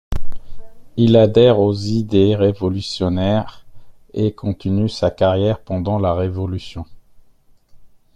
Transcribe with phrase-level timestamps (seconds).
[0.97, 3.67] Il adhère aux idées révolutionnaires
[4.15, 6.87] et continue sa carrière pendant la Révolution.